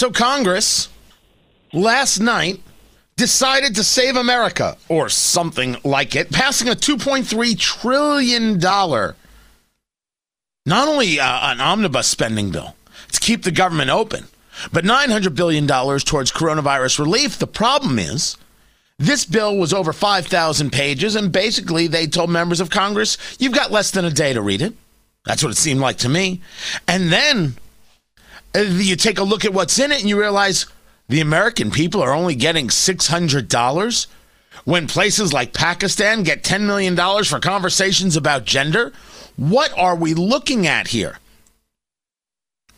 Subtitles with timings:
[0.00, 0.88] So Congress
[1.74, 2.62] last night
[3.16, 9.14] decided to save America or something like it, passing a 2.3 trillion dollar
[10.64, 12.76] not only uh, an omnibus spending bill
[13.12, 14.24] to keep the government open,
[14.72, 17.38] but $900 billion towards coronavirus relief.
[17.38, 18.38] The problem is,
[18.98, 23.70] this bill was over 5,000 pages, and basically they told members of Congress, you've got
[23.70, 24.72] less than a day to read it.
[25.26, 26.40] That's what it seemed like to me.
[26.88, 27.56] And then
[28.54, 30.66] you take a look at what's in it and you realize
[31.08, 34.06] the American people are only getting $600
[34.64, 38.92] when places like Pakistan get $10 million for conversations about gender.
[39.36, 41.18] What are we looking at here?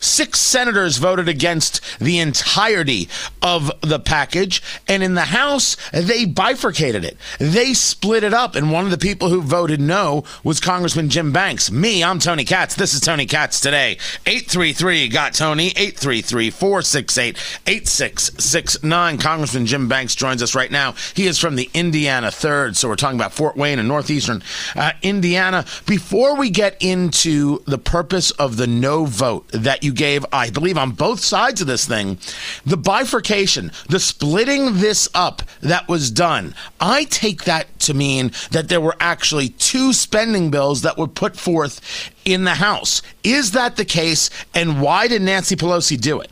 [0.02, 3.08] Six senators voted against the entirety
[3.40, 4.62] of the package.
[4.88, 7.16] And in the House, they bifurcated it.
[7.38, 8.56] They split it up.
[8.56, 11.70] And one of the people who voted no was Congressman Jim Banks.
[11.70, 12.74] Me, I'm Tony Katz.
[12.74, 13.92] This is Tony Katz today.
[14.26, 15.68] 833 got Tony.
[15.68, 19.18] 833 468 8669.
[19.18, 20.94] Congressman Jim Banks joins us right now.
[21.14, 22.76] He is from the Indiana 3rd.
[22.76, 24.42] So we're talking about Fort Wayne and Northeastern
[24.74, 25.64] uh, Indiana.
[25.86, 30.78] Before we get into the purpose of the no vote that you gave, I believe,
[30.78, 32.18] on both sides of this thing,
[32.64, 38.68] the bifurcation, the splitting this up that was done, I take that to mean that
[38.68, 43.02] there were actually two spending bills that were put forth in the House.
[43.22, 44.30] Is that the case?
[44.54, 46.30] And why did Nancy Pelosi do it?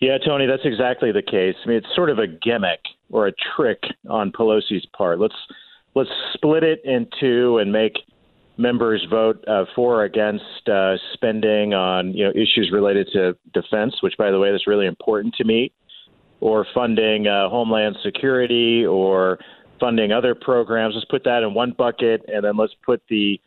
[0.00, 1.56] Yeah, Tony, that's exactly the case.
[1.64, 5.18] I mean, it's sort of a gimmick or a trick on Pelosi's part.
[5.18, 5.34] Let's
[5.94, 7.94] let's split it in two and make
[8.58, 13.94] members vote uh, for or against uh, spending on you know issues related to defense,
[14.02, 15.72] which by the way that's really important to me,
[16.40, 19.38] or funding uh, homeland security or
[19.80, 20.94] funding other programs.
[20.94, 23.40] Let's put that in one bucket, and then let's put the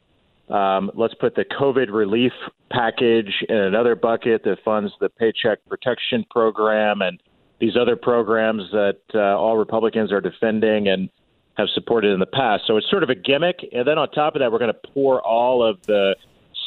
[0.49, 2.33] um, let's put the COVID relief
[2.71, 7.21] package in another bucket that funds the Paycheck Protection Program and
[7.59, 11.09] these other programs that uh, all Republicans are defending and
[11.57, 12.63] have supported in the past.
[12.67, 14.89] So it's sort of a gimmick, and then on top of that, we're going to
[14.93, 16.15] pour all of the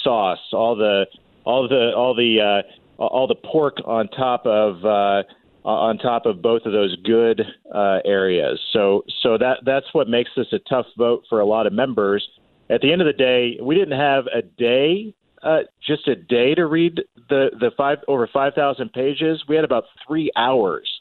[0.03, 1.07] sauce, all the
[1.45, 2.63] all the all the
[2.99, 5.23] uh, all the pork on top of uh,
[5.65, 7.43] on top of both of those good
[7.75, 8.61] uh, areas.
[8.73, 12.27] So so that that's what makes this a tough vote for a lot of members.
[12.71, 16.55] At the end of the day, we didn't have a day, uh, just a day
[16.55, 19.45] to read the the five over five thousand pages.
[19.49, 20.94] We had about three hours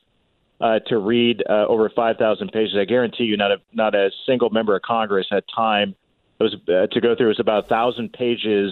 [0.63, 2.75] uh, to read uh, over 5,000 pages.
[2.79, 5.93] I guarantee you, not a not a single member of Congress had time.
[6.39, 7.27] It was uh, to go through.
[7.27, 8.71] It was about a thousand pages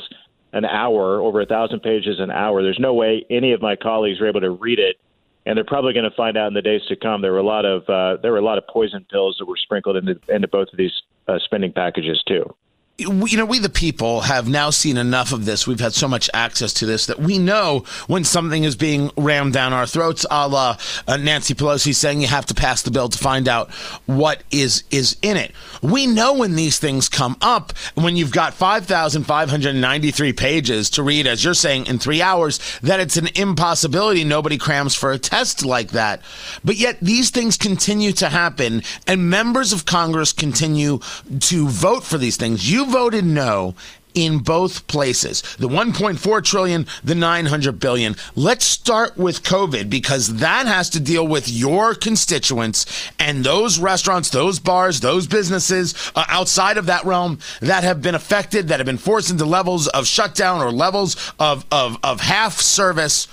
[0.54, 2.64] an hour, over a thousand pages an hour.
[2.64, 4.98] There's no way any of my colleagues were able to read it,
[5.46, 7.22] and they're probably going to find out in the days to come.
[7.22, 9.58] There were a lot of uh, there were a lot of poison pills that were
[9.58, 10.94] sprinkled into into both of these
[11.28, 12.56] uh, spending packages too
[12.98, 15.66] you know, we the people have now seen enough of this.
[15.66, 19.54] We've had so much access to this that we know when something is being rammed
[19.54, 23.10] down our throats, a la uh, Nancy Pelosi saying you have to pass the bill
[23.10, 23.72] to find out
[24.06, 25.52] what is is in it.
[25.82, 31.44] We know when these things come up, when you've got 5,593 pages to read, as
[31.44, 34.24] you're saying, in three hours, that it's an impossibility.
[34.24, 36.22] Nobody crams for a test like that.
[36.64, 41.00] But yet these things continue to happen, and members of Congress continue
[41.40, 42.70] to vote for these things.
[42.70, 43.76] You voted no
[44.14, 45.42] in both places.
[45.58, 48.16] The 1.4 trillion, the 900 billion.
[48.36, 54.30] Let's start with COVID because that has to deal with your constituents and those restaurants,
[54.30, 58.86] those bars, those businesses uh, outside of that realm that have been affected, that have
[58.86, 63.28] been forced into levels of shutdown or levels of, of, of half service.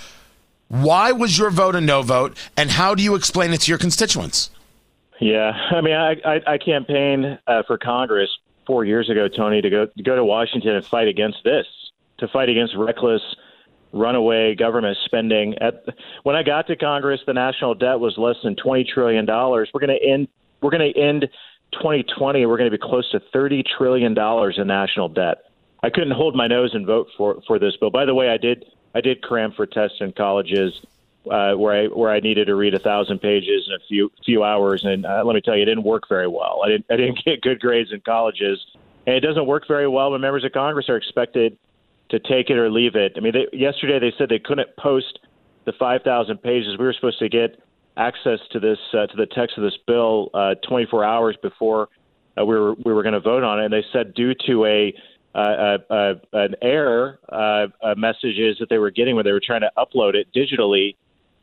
[0.67, 3.79] Why was your vote a no vote and how do you explain it to your
[3.79, 4.51] constituents?
[5.19, 8.29] Yeah, I mean, I I, I campaign uh, for Congress
[8.69, 11.65] four years ago, Tony, to go to go to Washington and fight against this,
[12.19, 13.21] to fight against reckless
[13.91, 15.55] runaway government spending.
[15.57, 15.83] At
[16.21, 19.71] when I got to Congress, the national debt was less than twenty trillion dollars.
[19.73, 20.27] We're going to end.
[20.61, 21.27] We're going to end
[21.73, 22.45] 2020.
[22.45, 25.37] We're going to be close to thirty trillion dollars in national debt.
[25.81, 27.89] I couldn't hold my nose and vote for for this bill.
[27.89, 28.65] By the way, I did.
[28.93, 30.73] I did cram for tests in colleges
[31.29, 34.43] uh, where I where I needed to read a thousand pages in a few few
[34.43, 36.61] hours, and uh, let me tell you, it didn't work very well.
[36.65, 38.59] I didn't I didn't get good grades in colleges,
[39.05, 41.57] and it doesn't work very well when members of Congress are expected
[42.09, 43.13] to take it or leave it.
[43.15, 45.19] I mean, they, yesterday they said they couldn't post
[45.65, 46.77] the five thousand pages.
[46.77, 47.61] We were supposed to get
[47.97, 51.89] access to this uh, to the text of this bill uh, 24 hours before
[52.39, 54.65] uh, we were we were going to vote on it, and they said due to
[54.65, 54.93] a
[55.35, 59.61] uh, uh, an error uh, uh, messages that they were getting when they were trying
[59.61, 60.95] to upload it digitally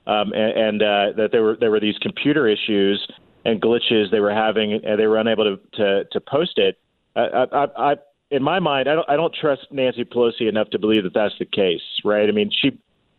[0.06, 3.06] um, and, and uh, that there were there were these computer issues
[3.44, 6.78] and glitches they were having, and they were unable to to, to post it.
[7.14, 7.94] I, I, I,
[8.30, 11.34] in my mind, I don't I don't trust Nancy Pelosi enough to believe that that's
[11.38, 12.28] the case, right?
[12.28, 12.70] I mean, she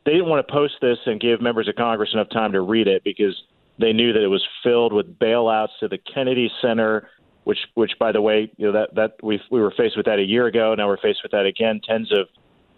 [0.06, 2.88] they didn't want to post this and give members of Congress enough time to read
[2.88, 3.36] it because
[3.80, 7.10] they knew that it was filled with bailouts to the Kennedy Center,
[7.44, 10.19] which, which by the way, you know that that we we were faced with that
[10.19, 10.74] a year ago.
[10.75, 11.81] Now we're faced with that again.
[11.88, 12.28] Tens of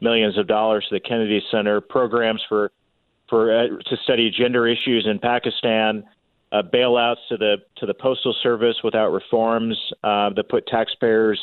[0.02, 2.72] millions of dollars to the Kennedy Center, programs for
[3.30, 6.04] for uh, to study gender issues in Pakistan,
[6.52, 11.40] uh, bailouts to the to the postal service without reforms uh, that put taxpayers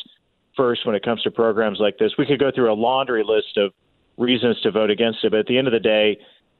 [0.55, 2.11] first when it comes to programs like this.
[2.17, 3.73] We could go through a laundry list of
[4.17, 6.17] reasons to vote against it, but at the end of the day,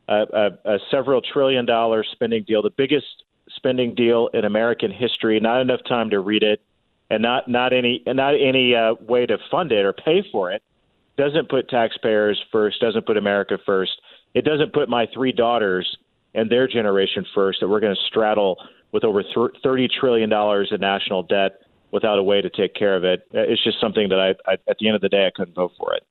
[0.08, 5.40] a, a several trillion dollar spending deal, the biggest spending deal in American history.
[5.40, 6.62] Not enough time to read it,
[7.10, 10.64] and not not any not any uh, way to fund it or pay for it.
[11.18, 12.80] Doesn't put taxpayers first.
[12.80, 14.00] Doesn't put America first.
[14.38, 15.98] It doesn't put my three daughters
[16.36, 17.60] and their generation first.
[17.60, 18.58] That we're going to straddle
[18.92, 19.24] with over
[19.64, 21.62] thirty trillion dollars in national debt
[21.92, 23.28] without a way to take care of it.
[23.32, 25.72] It's just something that I, I at the end of the day, I couldn't vote
[25.76, 26.04] for it.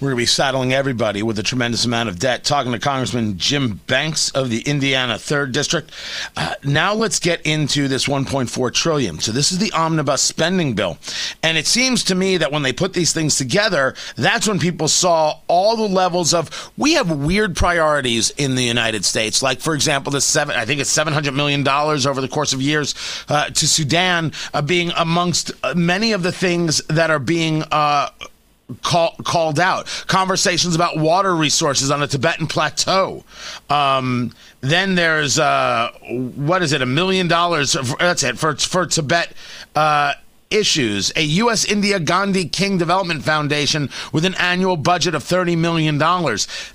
[0.00, 2.42] We're going to be saddling everybody with a tremendous amount of debt.
[2.42, 5.92] Talking to Congressman Jim Banks of the Indiana Third District.
[6.36, 9.20] Uh, now let's get into this 1.4 trillion.
[9.20, 10.98] So this is the omnibus spending bill,
[11.42, 14.88] and it seems to me that when they put these things together, that's when people
[14.88, 19.42] saw all the levels of we have weird priorities in the United States.
[19.42, 22.60] Like for example, the seven I think it's 700 million dollars over the course of
[22.60, 22.94] years
[23.28, 28.10] uh, to Sudan uh, being amongst uh, many of the things that are being uh,
[28.82, 29.86] call, called out.
[30.06, 33.24] Conversations about water resources on the Tibetan plateau.
[33.68, 35.90] Um, then there's uh,
[36.36, 36.82] what is it?
[36.82, 37.76] A million dollars.
[37.98, 39.32] That's it for for Tibet.
[39.74, 40.14] Uh,
[40.52, 41.12] issues.
[41.16, 41.64] A U.S.
[41.64, 45.98] India Gandhi King Development Foundation with an annual budget of $30 million.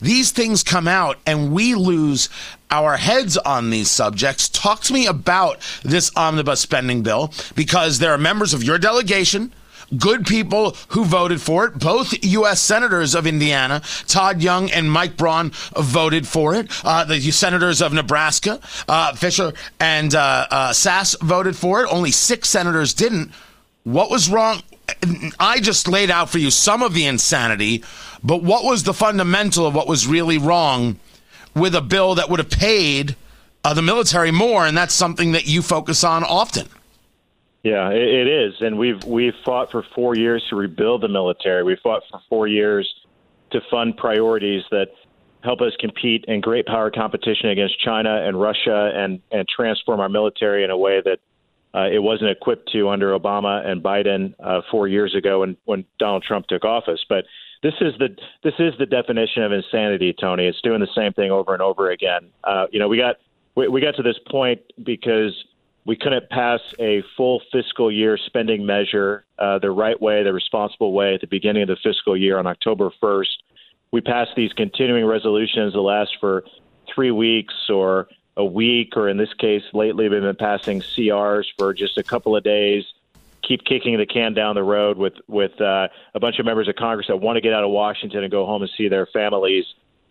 [0.01, 2.27] These things come out and we lose
[2.71, 4.49] our heads on these subjects.
[4.49, 9.53] Talk to me about this omnibus spending bill because there are members of your delegation
[9.95, 11.79] good people who voted for it.
[11.79, 12.59] Both U.S.
[12.59, 16.67] senators of Indiana, Todd Young and Mike Braun, voted for it.
[16.83, 21.87] Uh, the senators of Nebraska, uh, Fischer and uh, uh, Sasse, voted for it.
[21.91, 23.31] Only six senators didn't.
[23.83, 24.61] What was wrong?
[25.39, 27.83] I just laid out for you some of the insanity,
[28.23, 30.99] but what was the fundamental of what was really wrong
[31.55, 33.15] with a bill that would have paid
[33.63, 34.65] uh, the military more?
[34.65, 36.67] And that's something that you focus on often.
[37.67, 41.63] Yeah, it, it is, and we've we've fought for four years to rebuild the military.
[41.63, 42.87] We fought for four years
[43.51, 44.87] to fund priorities that
[45.43, 50.07] help us compete in great power competition against China and Russia, and and transform our
[50.07, 51.19] military in a way that
[51.77, 55.83] uh, it wasn't equipped to under Obama and Biden uh, four years ago when when
[55.99, 57.03] Donald Trump took office.
[57.09, 57.25] But
[57.63, 58.15] this is the
[58.45, 60.47] this is the definition of insanity, Tony.
[60.47, 62.29] It's doing the same thing over and over again.
[62.45, 63.17] Uh, you know, we got
[63.55, 65.33] we, we got to this point because
[65.87, 70.91] we couldn't pass a full fiscal year spending measure uh, the right way, the responsible
[70.91, 73.37] way at the beginning of the fiscal year on October 1st.
[73.91, 76.43] We passed these continuing resolutions that last for
[76.93, 81.73] three weeks or a week, or in this case, lately we've been passing CRs for
[81.73, 82.83] just a couple of days.
[83.43, 86.75] Keep kicking the can down the road with with uh, a bunch of members of
[86.75, 89.63] Congress that want to get out of Washington and go home and see their families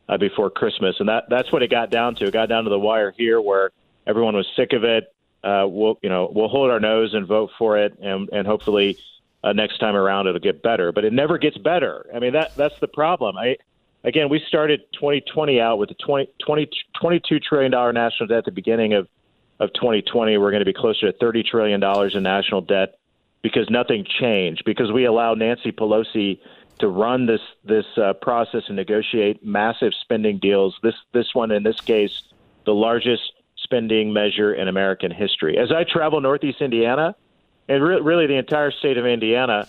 [0.08, 2.24] uh, before Christmas, and that that's what it got down to.
[2.24, 3.72] It got down to the wire here, where
[4.06, 5.12] everyone was sick of it
[5.44, 8.98] uh, we'll you know we'll hold our nose and vote for it, and and hopefully
[9.44, 10.92] uh, next time around it'll get better.
[10.92, 12.06] But it never gets better.
[12.14, 13.36] I mean that that's the problem.
[13.36, 13.56] I
[14.04, 18.44] again we started 2020 out with a 20, 20 22 trillion dollar national debt at
[18.44, 19.08] the beginning of
[19.60, 20.36] of 2020.
[20.38, 22.98] We're going to be closer to 30 trillion dollars in national debt
[23.42, 26.40] because nothing changed because we allowed Nancy Pelosi
[26.78, 30.76] to run this this uh, process and negotiate massive spending deals.
[30.82, 32.22] This this one in this case,
[32.64, 33.32] the largest
[33.66, 35.58] spending measure in American history.
[35.58, 37.16] As I travel Northeast Indiana,
[37.68, 39.66] and re- really the entire state of Indiana,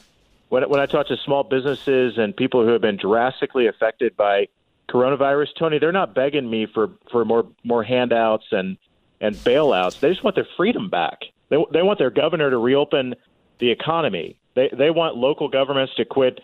[0.49, 4.49] when, when I talk to small businesses and people who have been drastically affected by
[4.87, 8.77] coronavirus, Tony, they're not begging me for, for more more handouts and
[9.19, 9.99] and bailouts.
[9.99, 11.21] They just want their freedom back.
[11.49, 13.15] They they want their governor to reopen
[13.57, 14.37] the economy.
[14.55, 16.39] They they want local governments to quit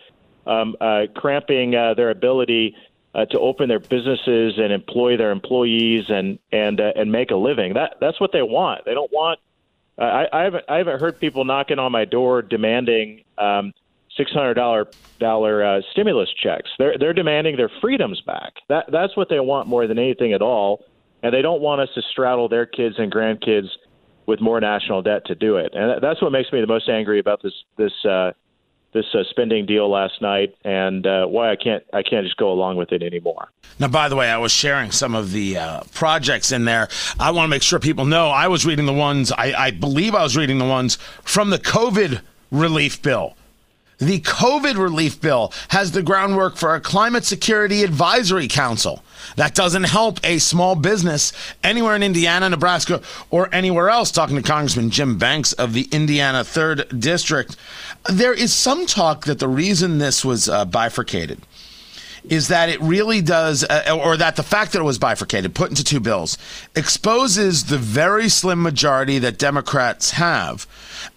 [0.46, 2.74] um, uh, cramping uh, their ability
[3.14, 7.36] uh, to open their businesses and employ their employees and and uh, and make a
[7.36, 7.74] living.
[7.74, 8.84] That that's what they want.
[8.84, 9.40] They don't want.
[9.96, 13.72] Uh, I, I haven't I haven't heard people knocking on my door demanding um,
[14.16, 14.88] six hundred dollar
[15.20, 16.70] dollar uh, stimulus checks.
[16.78, 18.54] They're they're demanding their freedoms back.
[18.68, 20.84] That that's what they want more than anything at all.
[21.22, 23.68] And they don't want us to straddle their kids and grandkids
[24.26, 25.72] with more national debt to do it.
[25.74, 28.32] And that's what makes me the most angry about this this uh,
[28.94, 32.50] this uh, spending deal last night, and uh, why I can't I can't just go
[32.50, 33.50] along with it anymore.
[33.78, 36.88] Now, by the way, I was sharing some of the uh, projects in there.
[37.20, 40.14] I want to make sure people know I was reading the ones I, I believe
[40.14, 43.36] I was reading the ones from the COVID relief bill.
[43.98, 49.02] The COVID relief bill has the groundwork for a climate security advisory council.
[49.36, 51.32] That doesn't help a small business
[51.62, 54.10] anywhere in Indiana, Nebraska, or anywhere else.
[54.10, 57.56] Talking to Congressman Jim Banks of the Indiana 3rd District,
[58.08, 61.40] there is some talk that the reason this was uh, bifurcated
[62.28, 65.70] is that it really does, uh, or that the fact that it was bifurcated, put
[65.70, 66.38] into two bills,
[66.74, 70.66] exposes the very slim majority that Democrats have.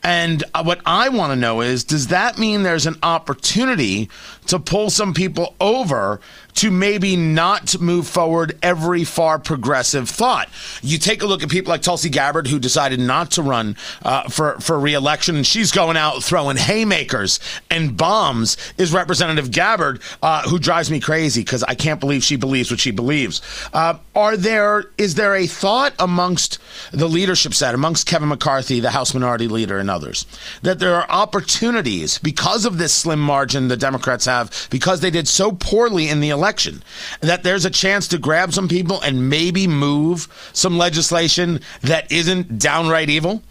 [0.04, 4.10] And uh, what I want to know is does that mean there's an opportunity
[4.48, 6.20] to pull some people over
[6.58, 10.50] to maybe not move forward every far progressive thought.
[10.82, 14.28] You take a look at people like Tulsi Gabbard, who decided not to run uh,
[14.28, 18.58] for for reelection, and she's going out throwing haymakers and bombs.
[18.78, 22.80] Is Representative Gabbard, uh, who drives me crazy because I can't believe she believes what
[22.80, 23.42] she believes.
[23.72, 26.58] Uh, are there is there a thought amongst
[26.92, 30.26] the leadership set, amongst Kevin McCarthy, the House Minority Leader, and others,
[30.64, 35.28] that there are opportunities because of this slim margin the Democrats have, because they did
[35.28, 36.82] so poorly in the election election.
[37.22, 42.58] That there's a chance to grab some people and maybe move some legislation that isn't
[42.58, 43.44] downright evil?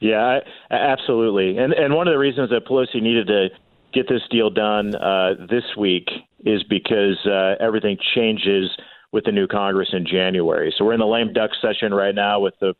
[0.00, 0.40] Yeah,
[0.70, 1.58] absolutely.
[1.58, 3.48] And and one of the reasons that Pelosi needed to
[3.92, 6.08] get this deal done uh, this week
[6.44, 8.70] is because uh, everything changes
[9.12, 10.72] with the new Congress in January.
[10.76, 12.74] So we're in the lame duck session right now with the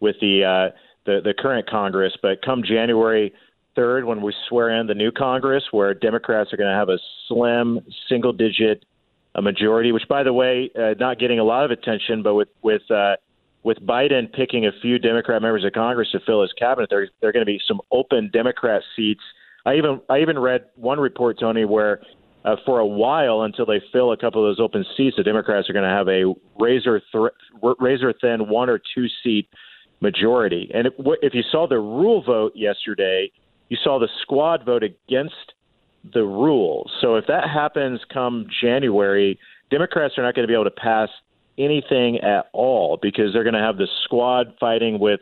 [0.00, 3.32] with the uh, the, the current Congress, but come January
[3.74, 6.98] third when we swear in the new Congress, where Democrats are going to have a
[7.28, 8.84] slim single digit
[9.34, 12.48] a majority, which, by the way, uh, not getting a lot of attention, but with
[12.62, 13.16] with uh,
[13.62, 17.30] with Biden picking a few Democrat members of Congress to fill his cabinet, there there
[17.30, 19.22] are going to be some open Democrat seats.
[19.64, 22.02] I even I even read one report, Tony, where
[22.44, 25.70] uh, for a while until they fill a couple of those open seats, the Democrats
[25.70, 29.48] are going to have a razor th- razor thin one or two seat
[30.00, 30.70] majority.
[30.74, 33.30] And if, if you saw the rule vote yesterday,
[33.72, 35.54] you saw the squad vote against
[36.12, 36.90] the rule.
[37.00, 39.38] So if that happens come January,
[39.70, 41.08] Democrats are not going to be able to pass
[41.56, 45.20] anything at all because they're going to have the squad fighting with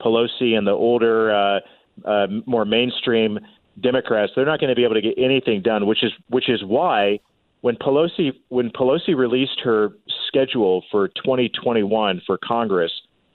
[0.00, 1.60] Pelosi and the older, uh,
[2.06, 3.38] uh, more mainstream
[3.78, 4.32] Democrats.
[4.34, 7.20] They're not going to be able to get anything done, which is which is why
[7.60, 9.90] when Pelosi when Pelosi released her
[10.26, 12.92] schedule for 2021 for Congress,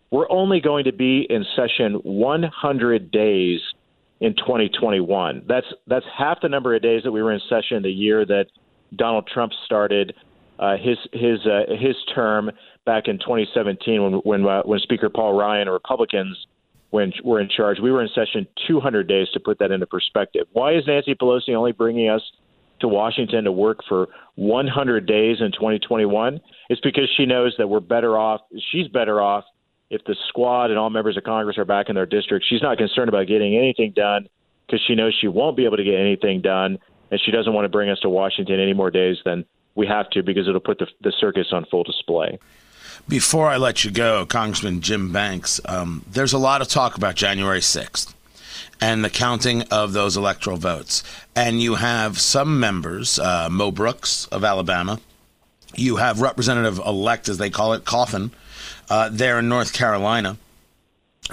[0.10, 3.60] we're only going to be in session 100 days
[4.20, 5.44] in 2021.
[5.48, 8.46] That's that's half the number of days that we were in session the year that
[8.96, 10.14] Donald Trump started
[10.60, 12.52] uh, his his uh, his term
[12.86, 16.38] back in 2017 when when uh, when Speaker Paul Ryan and Republicans
[16.92, 17.80] when were in charge.
[17.82, 20.48] We were in session 200 days to put that into perspective.
[20.54, 22.22] Why is Nancy Pelosi only bringing us
[22.80, 26.40] to Washington to work for 100 days in 2021?
[26.70, 28.42] It's because she knows that we're better off.
[28.72, 29.44] She's better off
[29.90, 32.78] if the squad and all members of Congress are back in their district, she's not
[32.78, 34.28] concerned about getting anything done
[34.66, 36.80] because she knows she won't be able to get anything done,
[37.12, 40.10] and she doesn't want to bring us to Washington any more days than we have
[40.12, 42.40] to because it'll put the, the circus on full display.
[43.08, 47.16] Before I let you go, Congressman Jim Banks, um, there's a lot of talk about
[47.16, 48.16] January 6th
[48.82, 51.04] and the counting of those electoral votes.
[51.36, 55.00] And you have some members, uh, Mo Brooks of Alabama,
[55.76, 58.32] you have Representative elect, as they call it, Cawthorn,
[58.90, 60.38] uh, there in North Carolina,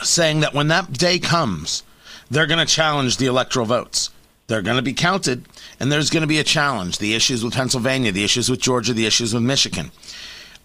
[0.02, 1.82] saying that when that day comes,
[2.30, 4.10] they're going to challenge the electoral votes.
[4.46, 5.44] They're going to be counted,
[5.78, 6.98] and there's going to be a challenge.
[6.98, 9.90] The issues with Pennsylvania, the issues with Georgia, the issues with Michigan.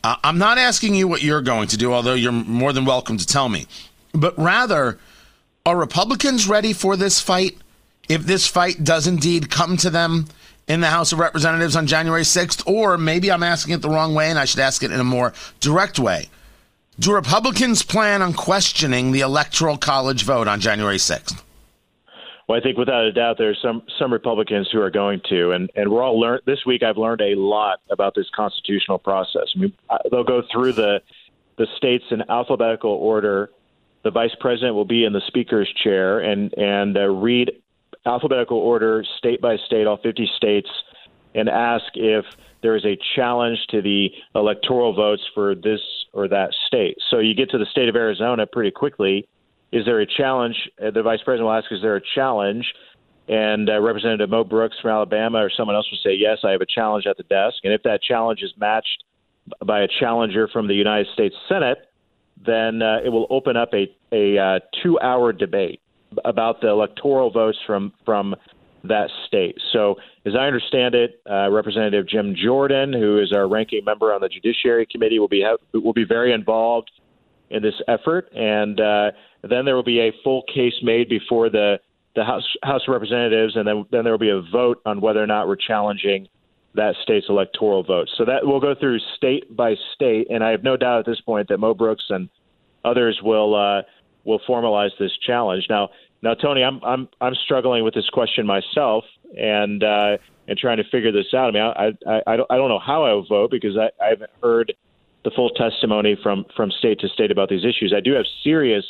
[0.03, 3.17] Uh, I'm not asking you what you're going to do, although you're more than welcome
[3.17, 3.67] to tell me.
[4.13, 5.00] But rather,
[5.65, 7.58] are Republicans ready for this fight?
[8.08, 10.27] If this fight does indeed come to them
[10.67, 14.13] in the House of Representatives on January 6th, or maybe I'm asking it the wrong
[14.13, 16.29] way and I should ask it in a more direct way.
[17.00, 21.44] Do Republicans plan on questioning the Electoral College vote on January 6th?
[22.48, 25.70] Well, I think without a doubt there's some some Republicans who are going to, and
[25.75, 26.82] and we're all learned this week.
[26.82, 29.44] I've learned a lot about this constitutional process.
[29.56, 29.74] I mean,
[30.10, 31.01] they'll go through the
[31.58, 33.51] the states in alphabetical order.
[34.04, 37.51] The vice president will be in the speaker's chair and and uh, read
[38.06, 40.70] alphabetical order, state by state, all 50 states,
[41.36, 42.25] and ask if
[42.62, 45.82] there is a challenge to the electoral votes for this
[46.17, 46.97] or that state.
[47.12, 49.29] So you get to the state of Arizona pretty quickly.
[49.71, 50.55] Is there a challenge?
[50.83, 52.65] Uh, the vice president will ask, is there a challenge?
[53.27, 56.62] And uh, Representative Mo Brooks from Alabama or someone else will say, yes, I have
[56.62, 57.57] a challenge at the desk.
[57.63, 59.03] And if that challenge is matched
[59.63, 61.77] by a challenger from the United States Senate,
[62.43, 65.81] then uh, it will open up a, a uh, two hour debate
[66.25, 68.36] about the electoral votes from, from
[68.84, 69.57] that state.
[69.74, 74.22] So, as I understand it, uh, Representative Jim Jordan, who is our ranking member on
[74.22, 76.91] the Judiciary Committee, will be will be very involved
[77.50, 79.12] in this effort, and uh,
[79.43, 81.79] then there will be a full case made before the
[82.15, 85.22] the House House of Representatives, and then then there will be a vote on whether
[85.22, 86.27] or not we're challenging
[86.75, 88.07] that state's electoral vote.
[88.17, 91.22] So that will go through state by state, and I have no doubt at this
[91.22, 92.29] point that Mo Brooks and
[92.86, 93.81] others will uh,
[94.24, 95.65] will formalize this challenge.
[95.69, 95.89] Now,
[96.21, 99.03] now, Tony, I'm I'm I'm struggling with this question myself,
[99.38, 101.50] and uh, and trying to figure this out.
[101.50, 103.89] I mean, I I, I don't I don't know how I will vote because I,
[104.03, 104.74] I haven't heard
[105.24, 107.93] the full testimony from from state to state about these issues.
[107.95, 108.86] I do have serious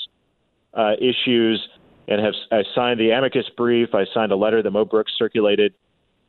[0.73, 1.67] uh, issues
[2.07, 3.89] and have I signed the amicus brief.
[3.93, 5.73] I signed a letter that Mo Brooks circulated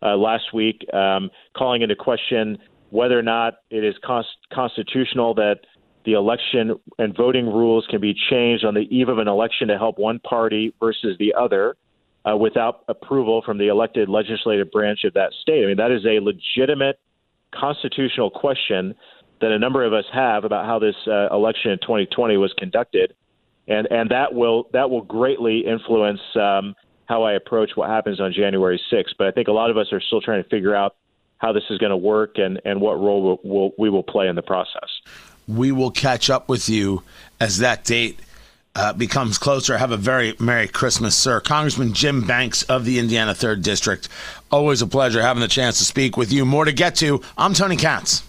[0.02, 2.58] uh, last week, um, calling into question
[2.90, 5.60] whether or not it is const- constitutional that
[6.08, 9.76] the election and voting rules can be changed on the eve of an election to
[9.76, 11.76] help one party versus the other
[12.24, 15.62] uh, without approval from the elected legislative branch of that state.
[15.62, 16.98] I mean, that is a legitimate
[17.52, 18.94] constitutional question
[19.42, 23.14] that a number of us have about how this uh, election in 2020 was conducted
[23.66, 26.74] and and that will that will greatly influence um,
[27.04, 29.12] how I approach what happens on January 6th.
[29.18, 30.96] But I think a lot of us are still trying to figure out
[31.36, 34.26] how this is going to work and, and what role we'll, we'll, we will play
[34.26, 34.88] in the process.
[35.48, 37.02] We will catch up with you
[37.40, 38.20] as that date
[38.76, 39.78] uh, becomes closer.
[39.78, 41.40] Have a very Merry Christmas, sir.
[41.40, 44.08] Congressman Jim Banks of the Indiana 3rd District.
[44.52, 46.44] Always a pleasure having the chance to speak with you.
[46.44, 47.22] More to get to.
[47.36, 48.28] I'm Tony Katz.